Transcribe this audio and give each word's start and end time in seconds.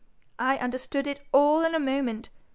I 0.39 0.57
understood 0.57 1.05
it 1.05 1.19
all 1.31 1.63
in 1.63 1.75
a 1.75 1.79
moment. 1.79 2.31